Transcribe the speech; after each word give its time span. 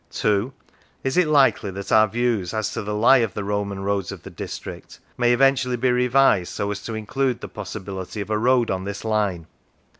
(2) 0.09 0.51
Is 1.03 1.15
it 1.15 1.27
likely 1.27 1.69
that 1.69 1.91
our 1.91 2.07
views 2.07 2.55
as 2.55 2.71
to 2.73 2.81
the 2.81 2.95
lie 2.95 3.19
of 3.19 3.35
the 3.35 3.43
Roman 3.43 3.81
roads 3.81 4.11
of 4.11 4.23
the 4.23 4.31
district 4.31 4.99
may 5.15 5.31
eventually 5.31 5.77
be 5.77 5.91
revised 5.91 6.53
so 6.53 6.71
as 6.71 6.81
to 6.85 6.95
include 6.95 7.39
the 7.39 7.47
possibility 7.47 8.19
of 8.19 8.31
a 8.31 8.37
road 8.39 8.71
on 8.71 8.83
this 8.85 9.05
line 9.05 9.45